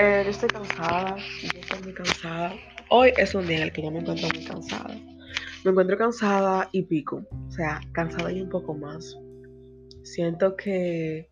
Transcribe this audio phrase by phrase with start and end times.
[0.00, 2.54] Eh, yo estoy cansada, yo estoy muy cansada.
[2.88, 4.94] Hoy es un día en el que yo me encuentro muy cansada.
[5.64, 9.18] Me encuentro cansada y pico, o sea, cansada y un poco más.
[10.04, 11.28] Siento que,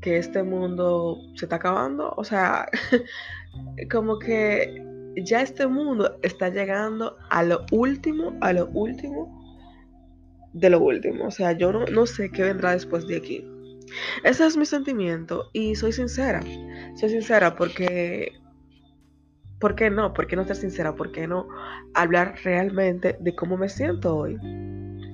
[0.00, 2.68] que este mundo se está acabando, o sea,
[3.92, 4.84] como que
[5.24, 9.40] ya este mundo está llegando a lo último, a lo último
[10.52, 11.28] de lo último.
[11.28, 13.46] O sea, yo no, no sé qué vendrá después de aquí.
[14.24, 16.40] Ese es mi sentimiento y soy sincera.
[16.94, 18.32] Soy sincera porque...
[19.58, 20.14] ¿Por qué no?
[20.14, 20.94] ¿Por qué no ser sincera?
[20.94, 21.46] ¿Por qué no
[21.92, 24.38] hablar realmente de cómo me siento hoy?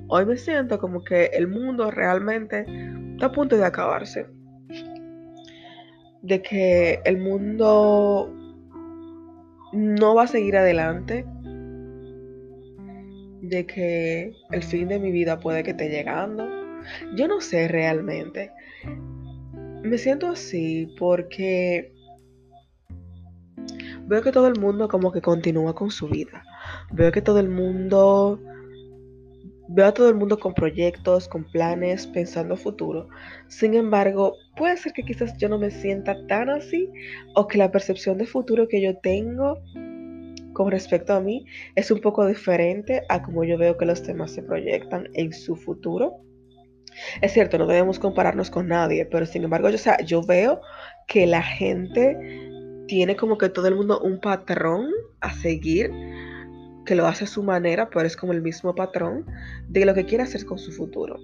[0.08, 2.64] Hoy me siento como que el mundo realmente
[3.14, 4.26] está a punto de acabarse.
[6.22, 8.32] De que el mundo
[9.72, 11.26] no va a seguir adelante.
[13.42, 16.65] De que el fin de mi vida puede que esté llegando.
[17.14, 18.50] Yo no sé realmente.
[19.82, 21.92] Me siento así porque
[24.06, 26.42] veo que todo el mundo como que continúa con su vida.
[26.92, 28.40] Veo que todo el mundo
[29.68, 33.08] veo a todo el mundo con proyectos, con planes, pensando futuro.
[33.48, 36.88] Sin embargo, puede ser que quizás yo no me sienta tan así
[37.34, 39.58] o que la percepción de futuro que yo tengo
[40.52, 44.32] con respecto a mí es un poco diferente a como yo veo que los temas
[44.32, 46.14] se proyectan en su futuro.
[47.20, 50.60] Es cierto, no debemos compararnos con nadie, pero sin embargo, yo, yo veo
[51.06, 52.16] que la gente
[52.86, 54.88] tiene como que todo el mundo un patrón
[55.20, 55.90] a seguir,
[56.84, 59.26] que lo hace a su manera, pero es como el mismo patrón
[59.68, 61.18] de lo que quiere hacer con su futuro.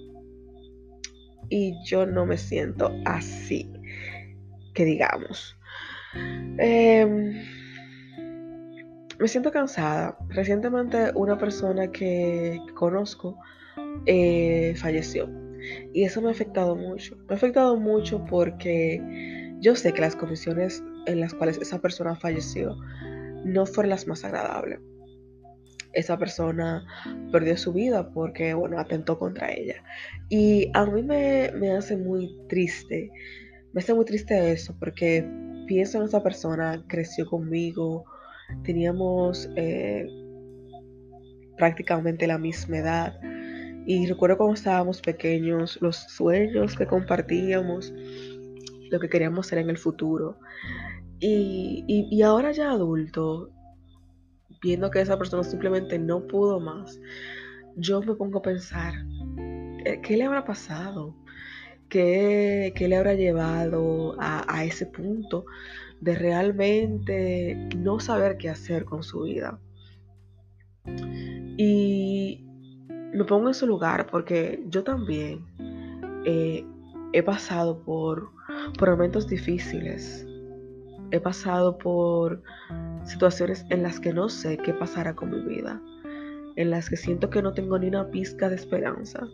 [1.49, 3.71] Y yo no me siento así,
[4.75, 5.57] que digamos.
[6.59, 7.43] Em,
[9.19, 10.17] me siento cansada.
[10.31, 13.39] Recientemente una persona que conozco
[14.07, 15.29] eh, falleció.
[15.93, 17.17] Y eso me ha afectado mucho.
[17.29, 19.01] Me ha afectado mucho porque
[19.61, 22.77] yo sé que las condiciones en las cuales esa persona falleció
[23.45, 24.81] no fueron las más agradables.
[25.93, 26.85] Esa persona
[27.31, 29.83] perdió su vida porque, bueno, atentó contra ella.
[30.31, 33.11] Y a mí me, hace muy triste.
[33.73, 35.29] Me hace muy triste eso porque
[35.67, 38.05] pienso en esa persona, creció conmigo,
[38.65, 40.07] teníamos eh,
[41.57, 43.15] prácticamente la misma edad
[43.87, 47.93] y recuerdo cuando estábamos pequeños, los sueños que compartíamos,
[48.91, 50.39] lo que queríamos ser en el futuro.
[51.19, 53.51] Y, ahora ya adulto,
[54.61, 57.01] viendo que esa persona simplemente no pudo más,
[57.77, 58.95] yo me pongo a pensar,
[59.85, 61.15] eh, ¿qué le habrá pasado?
[61.89, 65.45] ¿Qué, le habrá llevado a, a ese punto
[66.01, 69.59] de realmente no saber qué hacer con su vida?
[71.57, 72.02] Y,
[73.13, 75.45] me pongo en su lugar porque yo también
[76.25, 76.65] eh,
[77.13, 78.31] he pasado por,
[78.79, 80.27] por momentos difíciles.
[81.11, 82.43] He pasado por
[83.05, 85.81] situaciones en las que no sé qué pasará con mi vida.
[86.57, 89.27] En las que siento que no tengo ni una pizca de esperanza.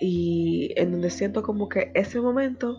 [0.00, 2.76] Y en donde siento como que ese momento,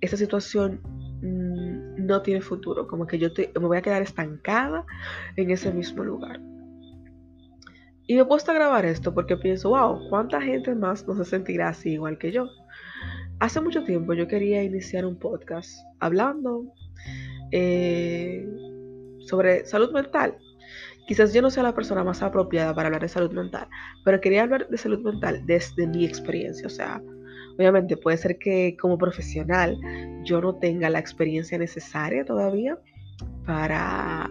[0.00, 0.80] esa situación
[1.22, 2.86] mm, no tiene futuro.
[2.86, 3.30] Como que yo
[3.60, 4.84] me voy a quedar estancada
[5.36, 6.40] en ese mismo lugar.
[8.06, 11.24] Y me he puesto a grabar esto porque pienso, wow, ¿cuánta gente más no se
[11.24, 12.48] sentirá así igual que yo?
[13.40, 16.72] Hace mucho tiempo yo quería iniciar un podcast hablando
[17.50, 18.48] eh,
[19.20, 20.36] sobre salud mental.
[21.06, 23.68] Quizás yo no sea la persona más apropiada para hablar de salud mental,
[24.04, 26.66] pero quería hablar de salud mental desde mi experiencia.
[26.66, 27.02] O sea,
[27.58, 29.76] obviamente puede ser que como profesional
[30.24, 32.78] yo no tenga la experiencia necesaria todavía
[33.44, 34.30] para,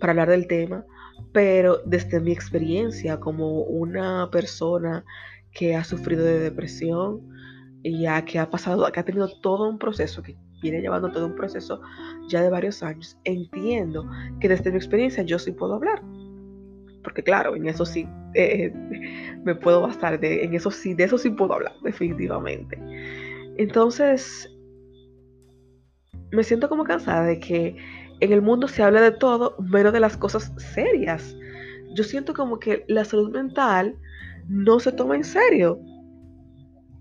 [0.00, 0.84] para hablar del tema,
[1.32, 5.04] pero desde mi experiencia como una persona
[5.52, 7.20] que ha sufrido de depresión
[7.82, 11.26] y ya que ha pasado, que ha tenido todo un proceso, que viene llevando todo
[11.26, 11.80] un proceso
[12.28, 14.08] ya de varios años, entiendo
[14.40, 16.02] que desde mi experiencia yo sí puedo hablar.
[17.02, 18.72] Porque claro, en eso sí eh,
[19.44, 22.78] me puedo bastar, de, en eso sí, de eso sí puedo hablar, definitivamente.
[23.56, 24.50] Entonces,
[26.32, 27.76] me siento como cansada de que
[28.24, 31.36] en el mundo se habla de todo menos de las cosas serias.
[31.94, 33.96] Yo siento como que la salud mental
[34.48, 35.78] no se toma en serio.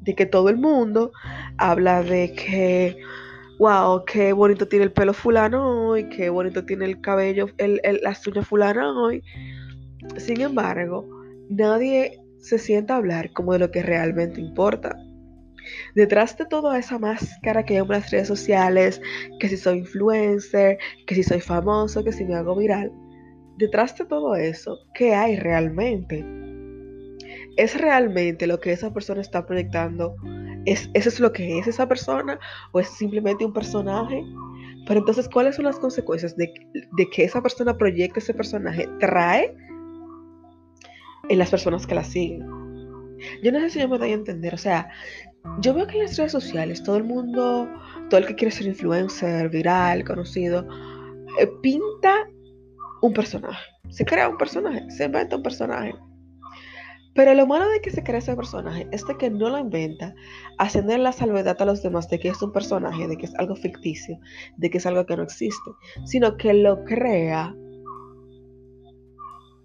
[0.02, 1.14] De que todo el mundo
[1.58, 2.98] habla de que,
[3.58, 8.28] wow, qué bonito tiene el pelo fulano hoy, qué bonito tiene el cabello, el, las
[8.28, 9.24] uñas fulano hoy.
[10.18, 11.08] Sin embargo,
[11.50, 14.98] nadie se sienta a hablar como de lo que realmente importa.
[15.96, 19.02] Detrás de toda esa máscara que hay en las redes sociales,
[19.40, 20.78] que si soy influencer,
[21.08, 22.92] que si soy famoso, que si me hago viral,
[23.58, 26.26] detrás de todo eso, ¿qué hay realmente?
[27.58, 30.16] ¿Es realmente lo que esa persona está proyectando?
[30.66, 32.40] ¿Es, ¿Eso es lo que es esa persona?
[32.72, 34.24] ¿O es simplemente un personaje?
[34.88, 36.52] Pero entonces, ¿cuáles son las consecuencias de,
[36.98, 38.88] de que esa persona proyecte ese personaje?
[39.00, 39.56] Trae
[41.30, 42.63] en las personas que la siguen.
[43.42, 44.90] Yo no sé si yo me doy a entender, o sea,
[45.60, 47.70] yo veo que en las redes sociales todo el mundo,
[48.10, 50.68] todo el que quiere ser influencer, viral, conocido,
[51.40, 52.28] eh, pinta
[53.02, 53.64] un personaje.
[53.90, 55.94] Se crea un personaje, se inventa un personaje.
[57.16, 60.16] Pero lo malo de que se crea ese personaje es de que no lo inventa
[60.58, 63.56] haciendo la salvedad a los demás de que es un personaje, de que es algo
[63.56, 64.18] ficticio,
[64.58, 65.72] de que es algo que no existe,
[66.06, 67.54] sino que lo crea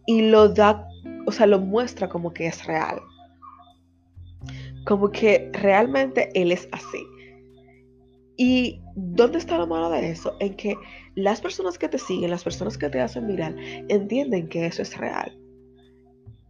[0.06, 0.86] y lo da,
[1.26, 3.00] o sea, lo muestra como que es real.
[4.88, 7.06] Como que realmente él es así.
[8.38, 10.34] ¿Y dónde está lo malo de eso?
[10.40, 10.78] En que
[11.14, 13.54] las personas que te siguen, las personas que te hacen viral,
[13.90, 15.38] entienden que eso es real.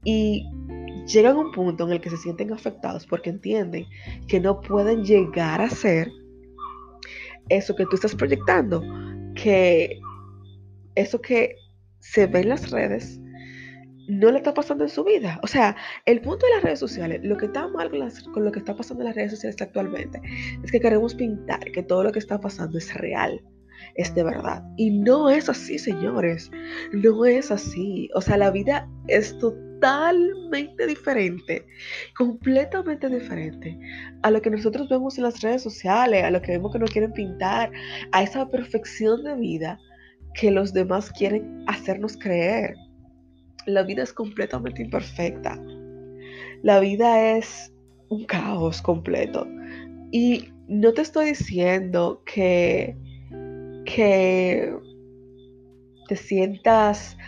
[0.04, 0.46] Y
[1.08, 3.86] llegan a un punto en el que se sienten afectados porque entienden
[4.28, 6.08] que no pueden llegar a ser
[7.48, 8.84] eso que tú estás proyectando,
[9.34, 9.98] que
[10.94, 11.56] eso que
[11.98, 13.20] se ve en las redes
[14.08, 15.38] no le está pasando en su vida.
[15.42, 15.76] O sea,
[16.06, 19.02] el punto de las redes sociales, lo que está mal con, lo que está pasando
[19.02, 20.20] en las redes sociales actualmente,
[20.64, 23.40] es que queremos pintar que todo lo que está pasando es real,
[23.94, 24.64] es de verdad.
[24.76, 26.50] Y no es así, señores.
[26.92, 28.08] No es así.
[28.14, 31.66] O sea, la vida es totalmente diferente,
[32.16, 33.78] completamente diferente
[34.22, 36.90] a lo que nosotros vemos en las redes sociales, a lo que vemos que nos
[36.90, 37.70] quieren pintar,
[38.12, 39.78] a esa perfección de vida
[40.34, 42.74] que los demás quieren hacernos creer.
[43.68, 45.62] La vida es completamente imperfecta.
[46.62, 47.70] La vida es
[48.08, 49.46] un caos completo.
[50.10, 52.96] Y no te estoy diciendo que,
[53.84, 54.74] que
[56.08, 57.18] te sientas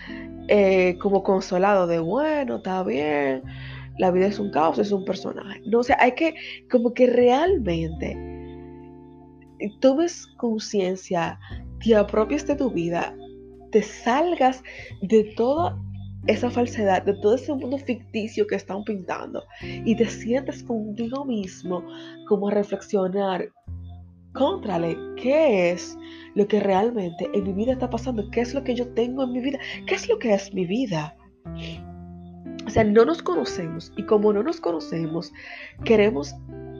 [0.49, 3.43] eh, como consolado de, bueno, está bien,
[3.99, 5.61] la vida es un caos, es un personaje.
[5.67, 6.35] No, o sea, hay que
[6.71, 8.17] como que realmente
[9.81, 11.39] tomes conciencia,
[11.85, 13.15] te apropies de tu vida,
[13.73, 14.63] te salgas
[15.03, 15.79] de toda
[16.27, 21.83] esa falsedad, de todo ese mundo ficticio que están pintando y te sientes contigo mismo
[22.29, 23.49] como a reflexionar
[24.33, 25.97] contrale qué es
[26.35, 29.33] lo que realmente en mi vida está pasando, qué es lo que yo tengo en
[29.33, 31.17] mi vida, qué es lo que es mi vida.
[32.67, 35.33] O sea, no nos conocemos y como no nos conocemos,
[35.85, 36.35] queremos,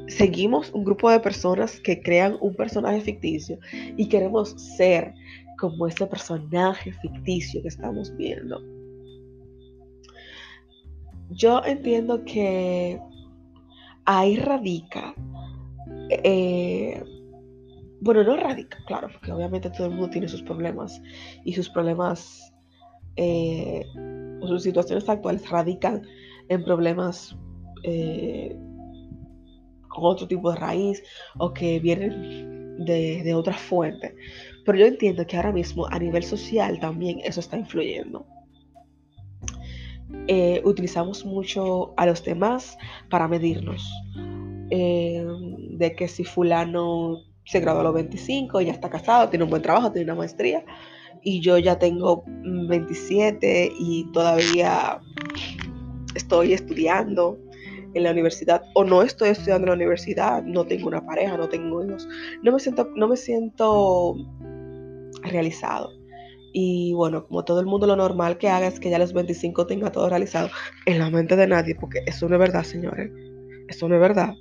[0.07, 3.59] seguimos un grupo de personas que crean un personaje ficticio
[3.97, 5.13] y queremos ser
[5.59, 8.63] como ese personaje ficticio que estamos viendo
[11.31, 13.01] yo entiendo que
[14.05, 15.15] ahí radica,
[16.11, 17.03] eh,
[18.01, 21.01] bueno, no radica, claro, porque obviamente todo el mundo tiene sus problemas
[21.45, 22.53] y sus problemas
[23.17, 23.85] eh,
[24.41, 26.03] o sus situaciones actuales radican
[26.49, 27.37] en problemas
[27.85, 28.57] eh,
[29.89, 31.03] con otro tipo de raíz
[31.39, 34.15] o que vienen de, de otra fuente.
[34.65, 38.27] Pero yo entiendo que ahora mismo a nivel social también eso está influyendo.
[40.27, 42.77] Eh, utilizamos mucho a los demás
[43.09, 43.89] para medirnos.
[44.71, 45.27] Eh,
[45.71, 49.63] de que si fulano se graduó a los 25, ya está casado, tiene un buen
[49.63, 50.65] trabajo, tiene una maestría,
[51.23, 55.01] y yo ya tengo 27 y todavía
[56.15, 57.39] estoy estudiando
[57.95, 61.49] en la universidad o no estoy estudiando en la universidad, no tengo una pareja, no
[61.49, 62.09] tengo hijos,
[62.43, 64.15] no me siento, no me siento
[65.23, 66.00] realizado.
[66.53, 69.13] Y bueno, como todo el mundo lo normal que haga es que ya a los
[69.13, 70.51] 25 tenga todo realizado
[70.87, 73.11] en la mente de nadie, porque eso no es verdad, señores.
[73.69, 74.35] Eso no es verdad.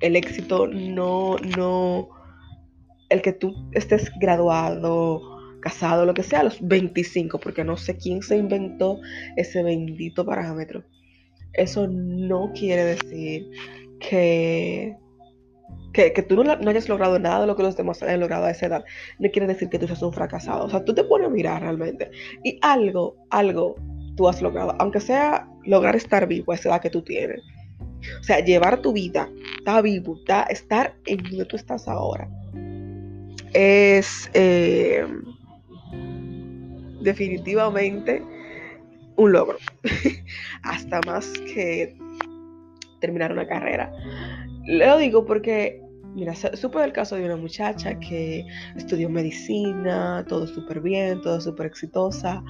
[0.00, 2.08] El éxito no, no,
[3.08, 5.20] el que tú estés graduado,
[5.60, 8.98] casado, lo que sea, a los 25, porque no sé quién se inventó
[9.36, 10.84] ese bendito parámetro.
[11.52, 13.50] Eso no quiere decir
[14.00, 14.96] que
[15.92, 18.66] que, tú no, hayas logrado nada de lo que los demás hayan logrado a esa
[18.66, 18.84] edad,
[19.18, 20.66] no quiere decir que tú seas un fracasado.
[20.66, 22.10] O sea, tú te pones a mirar realmente
[22.44, 23.76] y algo, algo
[24.16, 27.40] tú has logrado, aunque sea lograr estar vivo a esa edad que tú tienes.
[28.20, 30.18] O sea, llevar tu vida, estar vivo,
[30.50, 32.28] estar en donde tú estás ahora,
[33.52, 35.06] es eh,
[37.00, 38.22] definitivamente
[39.16, 39.58] un logro.
[40.62, 41.96] Hasta más que
[43.00, 43.90] terminar una carrera.
[44.66, 45.80] Lo digo porque
[46.16, 48.42] Mira, supe el caso de una muchacha que
[48.74, 52.42] estudió medicina, todo súper bien, todo súper exitosa.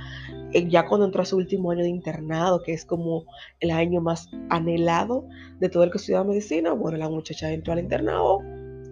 [0.52, 3.24] Eh, ya cuando entró a su último año de internado, que es como
[3.58, 5.26] el año más anhelado
[5.58, 8.38] de todo el que estudia medicina, bueno, la muchacha entró al internado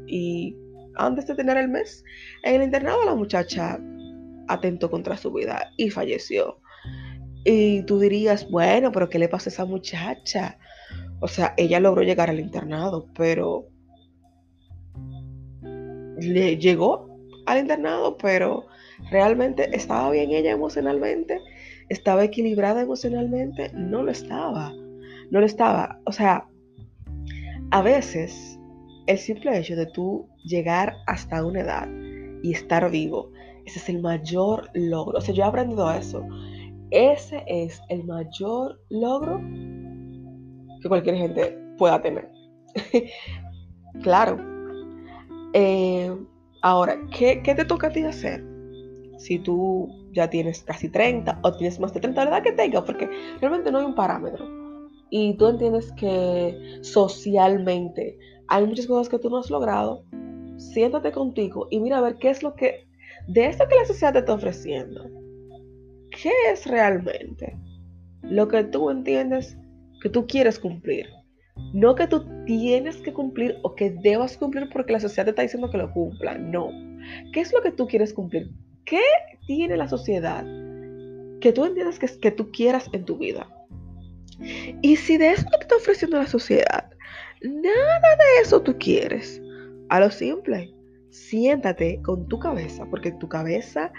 [0.09, 0.57] y
[0.97, 2.03] antes de tener el mes
[2.43, 3.79] en el internado, la muchacha
[4.49, 6.59] atentó contra su vida y falleció.
[7.45, 10.59] Y tú dirías, bueno, pero ¿qué le pasa a esa muchacha?
[11.21, 13.69] O sea, ella logró llegar al internado, pero
[16.19, 17.09] le llegó
[17.47, 18.67] al internado, pero
[19.11, 21.41] realmente estaba bien ella emocionalmente,
[21.89, 24.73] estaba equilibrada emocionalmente, no lo estaba,
[25.31, 26.01] no lo estaba.
[26.05, 26.49] O sea,
[27.71, 28.59] a veces
[29.07, 31.89] el simple hecho de tú llegar hasta una edad
[32.43, 33.31] y estar vivo,
[33.65, 35.19] ese es el mayor logro.
[35.19, 36.27] O sea, yo he aprendido eso.
[36.91, 39.41] Ese es el mayor logro
[40.85, 42.29] que cualquier gente pueda tener.
[44.03, 44.39] claro.
[45.55, 46.15] Eh,
[46.61, 48.45] ahora, ¿qué, te toca a ti hacer?
[49.17, 52.83] Si tú ya tienes casi 30 o tienes más de 30, la edad que tengas,
[52.83, 53.09] porque
[53.41, 54.47] realmente no hay un parámetro.
[55.09, 60.05] Y tú entiendes que socialmente hay muchas cosas que tú no has logrado.
[60.59, 62.87] Siéntate contigo y mira a ver qué es lo que,
[63.27, 65.03] de esto que la sociedad te está ofreciendo,
[66.11, 67.57] ¿qué es realmente
[68.23, 69.57] lo que tú entiendes
[70.05, 71.09] que tú quieres cumplir?
[71.73, 75.43] No que tú tienes que cumplir o que debas cumplir porque la sociedad te está
[75.43, 76.37] diciendo que lo cumpla.
[76.37, 76.69] No.
[77.33, 78.51] ¿Qué es lo que tú quieres cumplir?
[78.85, 79.01] ¿Qué
[79.47, 80.45] tiene la sociedad
[81.41, 83.49] que tú entiendes que, que tú quieras en tu vida?
[84.83, 86.91] Y si de eso te está ofreciendo la sociedad,
[87.43, 89.41] nada de eso tú quieres,
[89.89, 90.71] a lo simple,
[91.09, 93.91] siéntate con tu cabeza, porque tu cabeza,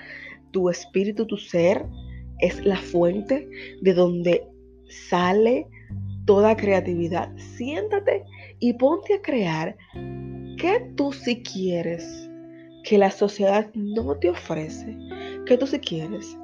[0.52, 1.84] tu espíritu, tu ser,
[2.42, 3.50] es la fuente
[3.82, 4.48] de donde
[5.10, 5.68] sale
[6.26, 7.30] toda creatividad.
[7.38, 8.24] Siéntate
[8.60, 9.78] y ponte a crear
[10.58, 12.30] qué tú sí quieres
[12.84, 14.96] que la sociedad no te ofrece,
[15.46, 16.38] que tú sí quieres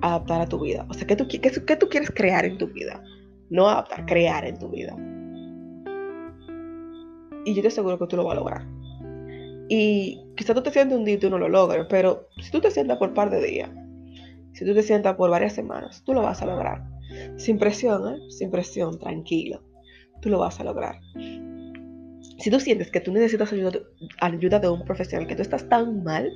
[0.00, 0.86] adaptar a tu vida.
[0.88, 3.02] O sea, ¿qué tú, tú quieres crear en tu vida?
[3.50, 4.96] No adaptar, crear en tu vida.
[7.44, 8.66] Y yo te aseguro que tú lo vas a lograr.
[9.68, 12.60] Y quizá tú te sientes un día y tú no lo logres, pero si tú
[12.60, 13.70] te sientas por un par de días,
[14.52, 16.93] si tú te sientas por varias semanas, tú lo vas a lograr.
[17.36, 18.18] Sin presión, ¿eh?
[18.30, 19.62] Sin presión, tranquilo.
[20.20, 21.00] Tú lo vas a lograr.
[22.38, 23.82] Si tú sientes que tú necesitas ayuda de,
[24.20, 26.30] ayuda de un profesional, que tú estás tan mal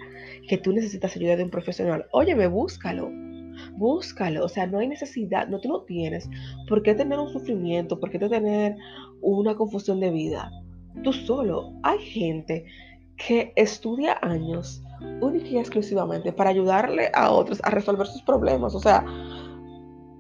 [0.49, 3.11] que tú necesitas ayuda de un profesional, óyeme, búscalo.
[3.77, 4.45] Búscalo.
[4.45, 6.29] O sea, no hay necesidad, no tú no tienes
[6.69, 8.77] por qué tener un sufrimiento, por qué tener
[9.21, 10.51] una confusión de vida.
[11.03, 11.73] Tú solo.
[11.83, 12.65] Hay gente
[13.17, 14.83] que estudia años
[15.21, 18.75] única y exclusivamente para ayudarle a otros a resolver sus problemas.
[18.75, 19.05] O sea,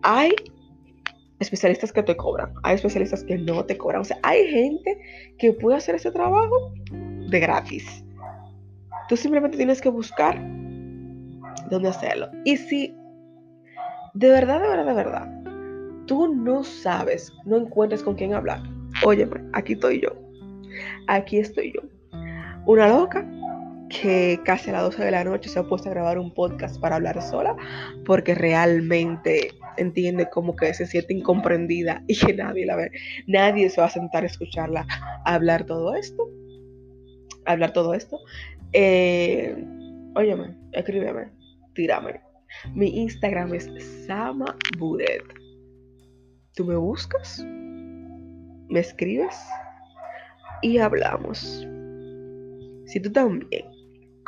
[0.03, 0.35] hay
[1.41, 4.03] especialistas que te cobran, hay especialistas que no te cobran.
[4.03, 4.99] O sea, hay gente
[5.39, 8.05] que puede hacer ese trabajo de gratis.
[9.09, 10.37] Tú simplemente tienes que buscar
[11.71, 12.29] dónde hacerlo.
[12.45, 12.95] Y si
[14.15, 15.43] de verdad, de verdad, de verdad,
[16.07, 18.63] tú no sabes, no encuentras con quién hablar,
[19.05, 20.11] óyeme, aquí estoy yo.
[21.07, 21.83] Aquí estoy yo.
[22.67, 23.27] Una loca
[23.89, 26.81] que casi a las 12 de la noche se ha puesto a grabar un podcast
[26.81, 27.57] para hablar sola
[28.05, 32.91] porque realmente entiende como que se siente incomprendida y que nadie la ve,
[33.27, 34.87] nadie se va a sentar a escucharla
[35.25, 36.29] hablar todo esto,
[37.47, 38.19] hablar todo esto.
[38.73, 39.57] Eh,
[40.15, 41.31] óyeme, escríbeme,
[41.75, 42.21] tírame.
[42.75, 43.71] Mi Instagram es
[44.07, 45.23] Sama Budet.
[46.55, 47.45] ¿Tú me buscas?
[48.69, 49.37] ¿Me escribes?
[50.63, 51.67] Y hablamos.
[52.87, 53.65] Si tú también,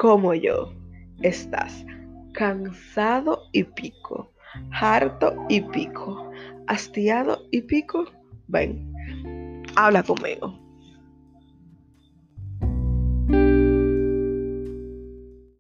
[0.01, 0.73] como yo,
[1.21, 1.85] estás
[2.33, 4.33] cansado y pico,
[4.73, 6.31] harto y pico,
[6.69, 8.07] hastiado y pico,
[8.49, 10.59] ven, habla conmigo.